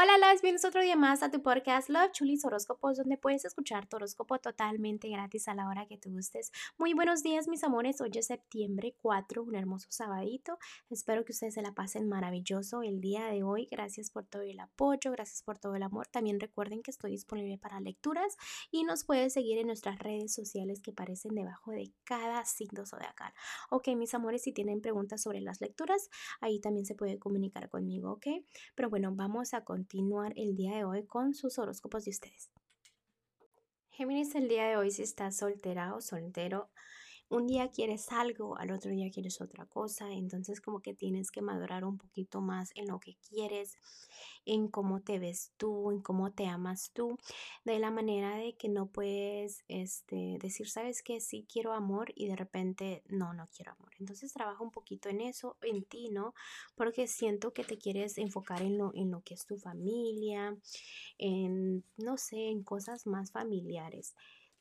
Hola, 0.00 0.16
las 0.16 0.42
bienvenidos 0.42 0.64
otro 0.64 0.80
día 0.80 0.94
más 0.94 1.24
a 1.24 1.30
tu 1.32 1.42
podcast 1.42 1.88
Love 1.88 2.12
Chulis 2.12 2.44
Horóscopos, 2.44 2.98
donde 2.98 3.18
puedes 3.18 3.44
escuchar 3.44 3.88
tu 3.88 3.96
horóscopo 3.96 4.38
totalmente 4.38 5.08
gratis 5.08 5.48
a 5.48 5.54
la 5.54 5.66
hora 5.66 5.88
que 5.88 5.98
te 5.98 6.08
gustes. 6.08 6.52
Muy 6.78 6.94
buenos 6.94 7.24
días, 7.24 7.48
mis 7.48 7.64
amores. 7.64 8.00
Hoy 8.00 8.12
es 8.14 8.26
septiembre 8.26 8.94
4, 9.02 9.42
un 9.42 9.56
hermoso 9.56 9.88
sabadito. 9.90 10.56
Espero 10.88 11.24
que 11.24 11.32
ustedes 11.32 11.54
se 11.54 11.62
la 11.62 11.72
pasen 11.72 12.08
maravilloso 12.08 12.84
el 12.84 13.00
día 13.00 13.26
de 13.26 13.42
hoy. 13.42 13.66
Gracias 13.72 14.12
por 14.12 14.24
todo 14.24 14.42
el 14.42 14.60
apoyo, 14.60 15.10
gracias 15.10 15.42
por 15.42 15.58
todo 15.58 15.74
el 15.74 15.82
amor. 15.82 16.06
También 16.06 16.38
recuerden 16.38 16.80
que 16.80 16.92
estoy 16.92 17.10
disponible 17.10 17.58
para 17.58 17.80
lecturas 17.80 18.36
y 18.70 18.84
nos 18.84 19.02
puedes 19.02 19.32
seguir 19.32 19.58
en 19.58 19.66
nuestras 19.66 19.98
redes 19.98 20.32
sociales 20.32 20.80
que 20.80 20.92
aparecen 20.92 21.34
debajo 21.34 21.72
de 21.72 21.92
cada 22.04 22.44
signo 22.44 22.86
zodiacal. 22.86 23.32
Ok, 23.68 23.88
mis 23.96 24.14
amores, 24.14 24.44
si 24.44 24.52
tienen 24.52 24.80
preguntas 24.80 25.22
sobre 25.22 25.40
las 25.40 25.60
lecturas, 25.60 26.08
ahí 26.40 26.60
también 26.60 26.86
se 26.86 26.94
puede 26.94 27.18
comunicar 27.18 27.68
conmigo, 27.68 28.12
ok. 28.12 28.26
Pero 28.76 28.90
bueno, 28.90 29.10
vamos 29.12 29.54
a 29.54 29.64
continuar 29.64 29.87
continuar 29.90 30.34
el 30.36 30.54
día 30.54 30.76
de 30.76 30.84
hoy 30.84 31.06
con 31.06 31.32
sus 31.32 31.58
horóscopos 31.58 32.04
de 32.04 32.10
ustedes. 32.10 32.50
Géminis, 33.88 34.34
el 34.34 34.46
día 34.46 34.68
de 34.68 34.76
hoy 34.76 34.90
si 34.90 35.02
estás 35.02 35.38
soltera 35.38 35.94
o 35.94 36.02
soltero, 36.02 36.68
un 37.30 37.46
día 37.46 37.68
quieres 37.68 38.10
algo, 38.10 38.56
al 38.56 38.70
otro 38.70 38.90
día 38.90 39.10
quieres 39.10 39.40
otra 39.40 39.66
cosa, 39.66 40.10
entonces 40.12 40.60
como 40.60 40.80
que 40.80 40.94
tienes 40.94 41.30
que 41.30 41.42
madurar 41.42 41.84
un 41.84 41.98
poquito 41.98 42.40
más 42.40 42.70
en 42.74 42.86
lo 42.86 43.00
que 43.00 43.16
quieres, 43.28 43.76
en 44.46 44.68
cómo 44.68 45.00
te 45.00 45.18
ves 45.18 45.52
tú, 45.58 45.90
en 45.90 46.00
cómo 46.00 46.32
te 46.32 46.46
amas 46.46 46.90
tú, 46.94 47.18
de 47.64 47.78
la 47.78 47.90
manera 47.90 48.36
de 48.36 48.54
que 48.54 48.68
no 48.68 48.86
puedes 48.86 49.62
este, 49.68 50.38
decir, 50.40 50.70
sabes 50.70 51.02
que 51.02 51.20
sí 51.20 51.46
quiero 51.52 51.74
amor 51.74 52.12
y 52.14 52.28
de 52.28 52.36
repente 52.36 53.02
no, 53.08 53.34
no 53.34 53.46
quiero 53.54 53.72
amor. 53.72 53.92
Entonces 53.98 54.32
trabaja 54.32 54.62
un 54.62 54.70
poquito 54.70 55.10
en 55.10 55.20
eso, 55.20 55.56
en 55.60 55.84
ti, 55.84 56.08
¿no? 56.08 56.34
Porque 56.76 57.06
siento 57.06 57.52
que 57.52 57.64
te 57.64 57.76
quieres 57.76 58.16
enfocar 58.16 58.62
en 58.62 58.78
lo, 58.78 58.92
en 58.94 59.10
lo 59.10 59.20
que 59.20 59.34
es 59.34 59.44
tu 59.44 59.58
familia, 59.58 60.56
en, 61.18 61.84
no 61.98 62.16
sé, 62.16 62.48
en 62.48 62.62
cosas 62.62 63.06
más 63.06 63.32
familiares 63.32 64.14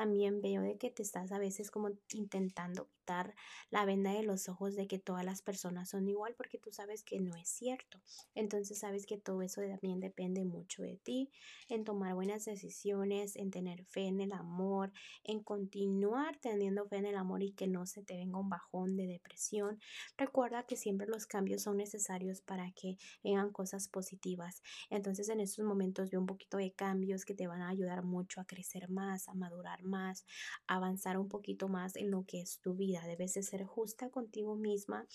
también 0.00 0.40
veo 0.40 0.62
de 0.62 0.78
que 0.78 0.90
te 0.90 1.02
estás 1.02 1.30
a 1.30 1.38
veces 1.38 1.70
como 1.70 1.90
intentando 2.14 2.88
quitar 2.88 3.34
la 3.68 3.84
venda 3.84 4.10
de 4.14 4.22
los 4.22 4.48
ojos 4.48 4.74
de 4.74 4.86
que 4.86 4.98
todas 4.98 5.26
las 5.26 5.42
personas 5.42 5.90
son 5.90 6.08
igual 6.08 6.34
porque 6.38 6.56
tú 6.56 6.72
sabes 6.72 7.04
que 7.04 7.20
no 7.20 7.36
es 7.36 7.50
cierto. 7.50 8.00
Entonces 8.34 8.78
sabes 8.78 9.04
que 9.04 9.18
todo 9.18 9.42
eso 9.42 9.60
también 9.60 10.00
depende 10.00 10.42
mucho 10.46 10.82
de 10.82 10.96
ti, 10.96 11.30
en 11.68 11.84
tomar 11.84 12.14
buenas 12.14 12.46
decisiones, 12.46 13.36
en 13.36 13.50
tener 13.50 13.84
fe 13.84 14.06
en 14.06 14.22
el 14.22 14.32
amor, 14.32 14.90
en 15.22 15.42
continuar 15.42 16.38
teniendo 16.38 16.86
fe 16.86 16.96
en 16.96 17.04
el 17.04 17.16
amor 17.16 17.42
y 17.42 17.52
que 17.52 17.66
no 17.66 17.84
se 17.84 18.02
te 18.02 18.16
venga 18.16 18.38
un 18.38 18.48
bajón 18.48 18.96
de 18.96 19.06
depresión. 19.06 19.78
Recuerda 20.16 20.64
que 20.64 20.76
siempre 20.76 21.08
los 21.08 21.26
cambios 21.26 21.64
son 21.64 21.76
necesarios 21.76 22.40
para 22.40 22.72
que 22.72 22.96
vengan 23.22 23.50
cosas 23.52 23.88
positivas. 23.88 24.62
Entonces 24.88 25.28
en 25.28 25.40
estos 25.40 25.66
momentos 25.66 26.10
veo 26.10 26.20
un 26.20 26.26
poquito 26.26 26.56
de 26.56 26.72
cambios 26.72 27.26
que 27.26 27.34
te 27.34 27.46
van 27.46 27.60
a 27.60 27.68
ayudar 27.68 28.02
mucho 28.02 28.40
a 28.40 28.46
crecer 28.46 28.88
más, 28.88 29.28
a 29.28 29.34
madurar 29.34 29.82
más, 29.82 29.89
avanzar 30.66 31.18
un 31.18 31.28
poquito 31.28 31.68
más 31.68 31.96
en 31.96 32.10
lo 32.10 32.24
que 32.24 32.40
es 32.40 32.60
tu 32.60 32.74
vida. 32.74 33.02
Debes 33.06 33.34
de 33.34 33.42
ser 33.42 33.64
justa 33.64 34.10
contigo 34.10 34.56
misma 34.56 35.06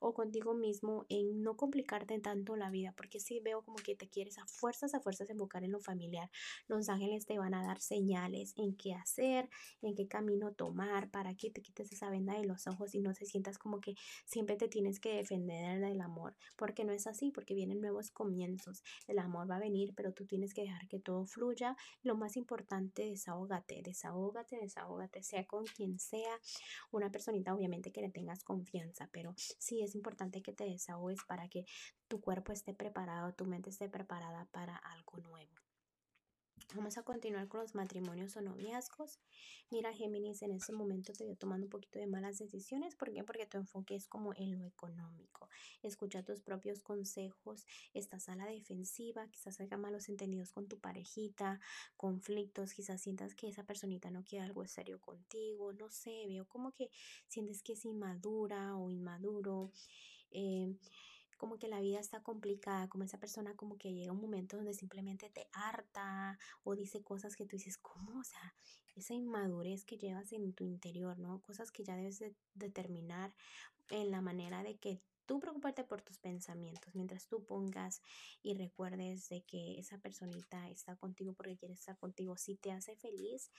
o 0.00 0.14
contigo 0.14 0.54
mismo 0.54 1.06
en 1.08 1.42
no 1.42 1.56
complicarte 1.56 2.18
tanto 2.20 2.56
la 2.56 2.70
vida, 2.70 2.92
porque 2.96 3.20
si 3.20 3.40
veo 3.40 3.62
como 3.62 3.76
que 3.76 3.94
te 3.94 4.08
quieres 4.08 4.38
a 4.38 4.46
fuerzas, 4.46 4.94
a 4.94 5.00
fuerzas 5.00 5.30
enfocar 5.30 5.64
en 5.64 5.72
lo 5.72 5.80
familiar, 5.80 6.30
los 6.66 6.88
ángeles 6.88 7.26
te 7.26 7.38
van 7.38 7.54
a 7.54 7.62
dar 7.62 7.80
señales 7.80 8.52
en 8.56 8.76
qué 8.76 8.94
hacer, 8.94 9.48
en 9.82 9.94
qué 9.94 10.06
camino 10.08 10.52
tomar, 10.52 11.10
para 11.10 11.34
que 11.34 11.50
te 11.50 11.62
quites 11.62 11.92
esa 11.92 12.10
venda 12.10 12.34
de 12.34 12.44
los 12.44 12.66
ojos 12.66 12.94
y 12.94 13.00
no 13.00 13.12
te 13.14 13.26
sientas 13.26 13.58
como 13.58 13.80
que 13.80 13.94
siempre 14.24 14.56
te 14.56 14.68
tienes 14.68 15.00
que 15.00 15.14
defender 15.14 15.80
del 15.80 16.00
amor, 16.00 16.36
porque 16.56 16.84
no 16.84 16.92
es 16.92 17.06
así, 17.06 17.30
porque 17.30 17.54
vienen 17.54 17.80
nuevos 17.80 18.10
comienzos. 18.10 18.82
El 19.06 19.18
amor 19.18 19.50
va 19.50 19.56
a 19.56 19.60
venir, 19.60 19.92
pero 19.94 20.12
tú 20.12 20.26
tienes 20.26 20.54
que 20.54 20.62
dejar 20.62 20.88
que 20.88 21.00
todo 21.00 21.26
fluya. 21.26 21.76
Lo 22.02 22.16
más 22.16 22.36
importante, 22.36 23.02
desahógate, 23.02 23.82
desahógate 23.82 24.07
desahógate, 24.08 24.58
desahógate, 24.58 25.22
sea 25.22 25.46
con 25.46 25.64
quien 25.64 25.98
sea, 25.98 26.38
una 26.90 27.10
personita 27.10 27.54
obviamente 27.54 27.92
que 27.92 28.00
le 28.00 28.10
tengas 28.10 28.42
confianza, 28.42 29.08
pero 29.12 29.34
sí 29.36 29.82
es 29.82 29.94
importante 29.94 30.42
que 30.42 30.52
te 30.52 30.64
desahogues 30.64 31.24
para 31.26 31.48
que 31.48 31.64
tu 32.08 32.20
cuerpo 32.20 32.52
esté 32.52 32.74
preparado, 32.74 33.34
tu 33.34 33.44
mente 33.44 33.70
esté 33.70 33.88
preparada 33.88 34.46
para 34.46 34.76
algo 34.76 35.18
nuevo. 35.18 35.67
Vamos 36.74 36.98
a 36.98 37.02
continuar 37.02 37.48
con 37.48 37.60
los 37.60 37.74
matrimonios 37.74 38.36
o 38.36 38.40
noviazgos. 38.40 39.18
Mira, 39.70 39.92
Géminis, 39.92 40.42
en 40.42 40.52
este 40.52 40.72
momento 40.72 41.12
te 41.12 41.24
veo 41.24 41.36
tomando 41.36 41.66
un 41.66 41.70
poquito 41.70 41.98
de 41.98 42.06
malas 42.06 42.38
decisiones. 42.38 42.94
¿Por 42.94 43.12
qué? 43.12 43.24
Porque 43.24 43.46
tu 43.46 43.58
enfoque 43.58 43.94
es 43.94 44.06
como 44.06 44.34
en 44.34 44.58
lo 44.58 44.64
económico. 44.64 45.48
Escucha 45.82 46.22
tus 46.22 46.40
propios 46.40 46.80
consejos. 46.80 47.66
Estás 47.94 48.28
a 48.28 48.36
la 48.36 48.46
defensiva. 48.46 49.28
Quizás 49.28 49.60
haya 49.60 49.76
malos 49.76 50.08
entendidos 50.08 50.52
con 50.52 50.68
tu 50.68 50.78
parejita, 50.78 51.60
conflictos. 51.96 52.74
Quizás 52.74 53.00
sientas 53.00 53.34
que 53.34 53.48
esa 53.48 53.64
personita 53.64 54.10
no 54.10 54.24
quiere 54.24 54.44
algo 54.44 54.66
serio 54.66 55.00
contigo. 55.00 55.72
No 55.72 55.90
sé, 55.90 56.24
veo 56.26 56.46
como 56.46 56.72
que 56.72 56.90
sientes 57.26 57.62
que 57.62 57.72
es 57.74 57.84
inmadura 57.84 58.76
o 58.76 58.90
inmaduro. 58.90 59.72
Eh, 60.30 60.74
como 61.38 61.58
que 61.58 61.68
la 61.68 61.80
vida 61.80 62.00
está 62.00 62.22
complicada, 62.22 62.88
como 62.88 63.04
esa 63.04 63.18
persona 63.18 63.56
como 63.56 63.78
que 63.78 63.94
llega 63.94 64.12
un 64.12 64.20
momento 64.20 64.56
donde 64.56 64.74
simplemente 64.74 65.30
te 65.30 65.48
harta 65.52 66.38
o 66.64 66.74
dice 66.74 67.02
cosas 67.02 67.36
que 67.36 67.46
tú 67.46 67.56
dices, 67.56 67.78
¿cómo? 67.78 68.20
O 68.20 68.24
sea, 68.24 68.54
esa 68.96 69.14
inmadurez 69.14 69.84
que 69.84 69.96
llevas 69.96 70.32
en 70.32 70.52
tu 70.52 70.64
interior, 70.64 71.18
¿no? 71.18 71.40
Cosas 71.40 71.70
que 71.70 71.84
ya 71.84 71.96
debes 71.96 72.22
determinar 72.54 73.32
en 73.90 74.10
la 74.10 74.20
manera 74.20 74.62
de 74.62 74.76
que 74.76 75.00
tú 75.26 75.38
preocuparte 75.40 75.84
por 75.84 76.02
tus 76.02 76.18
pensamientos, 76.18 76.94
mientras 76.94 77.28
tú 77.28 77.44
pongas 77.44 78.02
y 78.42 78.54
recuerdes 78.54 79.28
de 79.28 79.42
que 79.42 79.78
esa 79.78 79.98
personita 79.98 80.68
está 80.70 80.96
contigo 80.96 81.34
porque 81.34 81.56
quiere 81.56 81.74
estar 81.74 81.98
contigo, 81.98 82.36
si 82.36 82.56
te 82.56 82.72
hace 82.72 82.96
feliz, 82.96 83.50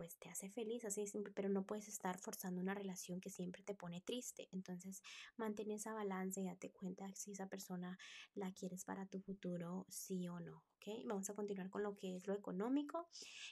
pues 0.00 0.16
te 0.16 0.30
hace 0.30 0.48
feliz, 0.48 0.86
así 0.86 1.06
simple, 1.06 1.30
pero 1.36 1.50
no 1.50 1.66
puedes 1.66 1.86
estar 1.86 2.16
forzando 2.16 2.62
una 2.62 2.72
relación 2.72 3.20
que 3.20 3.28
siempre 3.28 3.62
te 3.62 3.74
pone 3.74 4.00
triste. 4.00 4.48
Entonces, 4.50 5.02
mantén 5.36 5.70
esa 5.70 5.92
balanza 5.92 6.40
y 6.40 6.46
date 6.46 6.70
cuenta 6.72 7.06
si 7.14 7.32
esa 7.32 7.48
persona 7.48 7.98
la 8.34 8.50
quieres 8.50 8.86
para 8.86 9.04
tu 9.04 9.20
futuro, 9.20 9.84
sí 9.90 10.26
o 10.26 10.40
no. 10.40 10.69
Vamos 11.04 11.28
a 11.28 11.34
continuar 11.34 11.68
con 11.68 11.82
lo 11.82 11.94
que 11.94 12.16
es 12.16 12.26
lo 12.26 12.34
económico. 12.34 13.06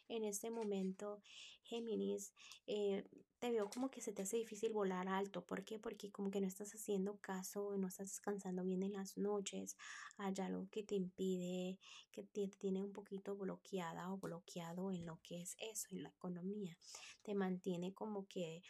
En 0.09 0.25
este 0.25 0.51
momento, 0.51 1.23
Géminis, 1.63 2.33
eh, 2.67 3.05
te 3.39 3.51
veo 3.51 3.69
como 3.69 3.91
que 3.91 4.01
se 4.01 4.13
te 4.13 4.23
hace 4.23 4.39
difícil 4.39 4.73
volar 4.73 5.09
alto. 5.09 5.45
¿Por 5.45 5.63
qué? 5.65 5.79
Porque 5.79 6.11
como 6.11 6.31
que 6.31 6.41
no 6.41 6.47
estás 6.47 6.73
haciendo 6.75 7.19
caso, 7.19 7.77
no 7.77 7.89
estás 7.89 8.09
descansando 8.09 8.65
bien 8.65 8.83
en 8.83 8.95
las 8.95 9.19
noches. 9.19 9.77
Hay 10.17 10.35
algo 10.41 10.69
que 10.71 10.83
te 10.83 10.95
impide, 10.95 11.79
que 12.11 12.25
te 12.25 12.49
tiene 12.49 12.83
un 12.83 12.93
poquito 12.93 13.37
bloqueada 13.37 14.11
o 14.11 14.17
bloqueado 14.17 14.91
en 14.91 15.05
lo 15.05 15.21
que 15.23 15.43
es 15.43 15.57
eso, 15.61 15.89
en 15.91 16.05
la 16.05 16.09
economía. 16.09 16.79
Te 17.23 17.35
mantiene 17.35 17.93
como 17.93 18.27
que 18.27 18.63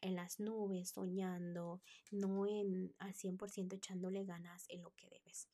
en 0.00 0.16
las 0.16 0.40
nubes, 0.40 0.90
soñando, 0.90 1.82
no 2.10 2.46
en 2.46 2.94
al 2.98 3.12
100% 3.12 3.76
echándole 3.76 4.24
ganas 4.24 4.64
en 4.68 4.82
lo 4.82 4.94
que 4.94 5.10
debes 5.10 5.48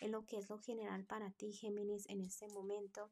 en 0.00 0.12
lo 0.12 0.24
que 0.24 0.38
es 0.38 0.48
lo 0.48 0.58
general 0.58 1.04
para 1.04 1.30
ti, 1.30 1.52
Géminis, 1.52 2.08
en 2.08 2.20
este 2.20 2.48
momento. 2.48 3.10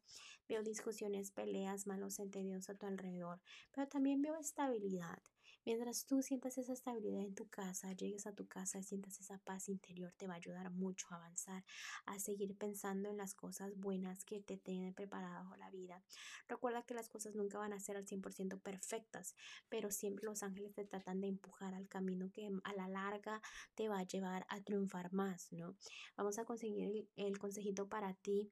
Veo 0.48 0.62
discusiones, 0.62 1.30
peleas, 1.30 1.86
malos 1.86 2.18
entendidos 2.18 2.68
a 2.68 2.74
tu 2.74 2.86
alrededor, 2.86 3.40
pero 3.72 3.88
también 3.88 4.22
veo 4.22 4.36
estabilidad. 4.36 5.20
Mientras 5.66 6.06
tú 6.06 6.22
sientas 6.22 6.58
esa 6.58 6.72
estabilidad 6.72 7.22
en 7.22 7.34
tu 7.34 7.48
casa, 7.48 7.92
llegues 7.92 8.28
a 8.28 8.32
tu 8.32 8.46
casa 8.46 8.78
y 8.78 8.84
sientas 8.84 9.18
esa 9.18 9.38
paz 9.38 9.68
interior, 9.68 10.12
te 10.16 10.28
va 10.28 10.34
a 10.34 10.36
ayudar 10.36 10.70
mucho 10.70 11.08
a 11.10 11.16
avanzar, 11.16 11.64
a 12.04 12.20
seguir 12.20 12.56
pensando 12.56 13.10
en 13.10 13.16
las 13.16 13.34
cosas 13.34 13.76
buenas 13.76 14.24
que 14.24 14.40
te 14.40 14.58
tienen 14.58 14.94
preparado 14.94 15.56
la 15.56 15.68
vida. 15.70 16.04
Recuerda 16.46 16.84
que 16.84 16.94
las 16.94 17.08
cosas 17.08 17.34
nunca 17.34 17.58
van 17.58 17.72
a 17.72 17.80
ser 17.80 17.96
al 17.96 18.06
100% 18.06 18.60
perfectas, 18.60 19.34
pero 19.68 19.90
siempre 19.90 20.24
los 20.24 20.44
ángeles 20.44 20.72
te 20.72 20.84
tratan 20.84 21.20
de 21.20 21.26
empujar 21.26 21.74
al 21.74 21.88
camino 21.88 22.30
que 22.32 22.48
a 22.62 22.72
la 22.74 22.86
larga 22.86 23.42
te 23.74 23.88
va 23.88 23.98
a 23.98 24.04
llevar 24.04 24.46
a 24.48 24.60
triunfar 24.60 25.12
más, 25.12 25.52
¿no? 25.52 25.74
Vamos 26.16 26.38
a 26.38 26.44
conseguir 26.44 27.08
el, 27.16 27.38
consejito 27.38 27.88
para 27.88 28.14
ti. 28.14 28.48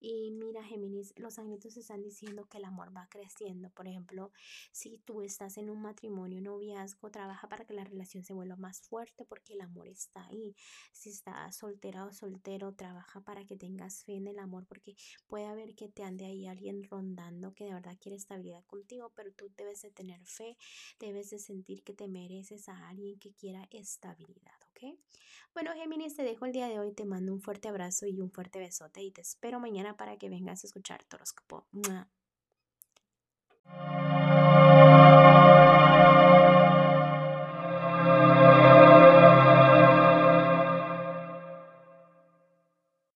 Y 0.00 0.30
mira, 0.32 0.62
Géminis, 0.62 1.14
los 1.16 1.38
ángeles 1.38 1.76
están 1.76 2.02
diciendo 2.02 2.46
que 2.46 2.58
el 2.58 2.64
amor 2.64 2.94
va 2.94 3.08
creciendo. 3.08 3.70
Por 3.70 3.86
ejemplo, 3.86 4.32
si 4.70 4.98
tú 4.98 5.22
estás 5.22 5.56
en 5.56 5.70
un 5.70 5.80
matrimonio, 5.80 6.40
no 6.40 6.53
noviazgo, 6.54 7.10
trabaja 7.10 7.48
para 7.48 7.64
que 7.64 7.74
la 7.74 7.84
relación 7.84 8.24
se 8.24 8.32
vuelva 8.32 8.56
más 8.56 8.80
fuerte 8.80 9.24
porque 9.24 9.54
el 9.54 9.60
amor 9.60 9.88
está 9.88 10.24
ahí. 10.26 10.54
Si 10.92 11.10
estás 11.10 11.56
soltera 11.56 12.04
o 12.04 12.12
soltero, 12.12 12.72
trabaja 12.72 13.20
para 13.20 13.44
que 13.44 13.56
tengas 13.56 14.04
fe 14.04 14.16
en 14.16 14.26
el 14.26 14.38
amor 14.38 14.66
porque 14.66 14.94
puede 15.26 15.46
haber 15.46 15.74
que 15.74 15.88
te 15.88 16.02
ande 16.02 16.26
ahí 16.26 16.46
alguien 16.46 16.82
rondando 16.84 17.54
que 17.54 17.64
de 17.64 17.74
verdad 17.74 17.96
quiere 18.00 18.16
estabilidad 18.16 18.64
contigo, 18.66 19.12
pero 19.14 19.32
tú 19.32 19.50
debes 19.56 19.82
de 19.82 19.90
tener 19.90 20.24
fe, 20.24 20.56
debes 21.00 21.30
de 21.30 21.38
sentir 21.38 21.82
que 21.82 21.94
te 21.94 22.08
mereces 22.08 22.68
a 22.68 22.88
alguien 22.88 23.18
que 23.18 23.32
quiera 23.32 23.68
estabilidad, 23.70 24.58
¿ok? 24.70 24.98
Bueno, 25.52 25.72
Géminis, 25.74 26.16
te 26.16 26.22
dejo 26.22 26.46
el 26.46 26.52
día 26.52 26.68
de 26.68 26.78
hoy, 26.78 26.92
te 26.92 27.04
mando 27.04 27.32
un 27.32 27.40
fuerte 27.40 27.68
abrazo 27.68 28.06
y 28.06 28.20
un 28.20 28.30
fuerte 28.30 28.58
besote 28.58 29.02
y 29.02 29.10
te 29.10 29.20
espero 29.20 29.60
mañana 29.60 29.96
para 29.96 30.16
que 30.18 30.28
vengas 30.28 30.64
a 30.64 30.66
escuchar 30.66 31.04
tu 31.04 31.16